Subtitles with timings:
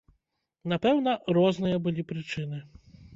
[0.71, 2.63] Напэўна, розныя былі прычыны.